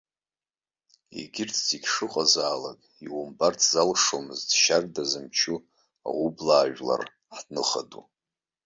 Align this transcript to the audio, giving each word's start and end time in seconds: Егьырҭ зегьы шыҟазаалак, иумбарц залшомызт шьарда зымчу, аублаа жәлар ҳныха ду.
Егьырҭ 1.19 1.55
зегьы 1.67 1.89
шыҟазаалак, 1.93 2.79
иумбарц 3.05 3.61
залшомызт 3.73 4.49
шьарда 4.61 5.03
зымчу, 5.09 5.57
аублаа 6.07 6.65
жәлар 6.75 7.03
ҳныха 7.37 7.81
ду. 7.89 8.03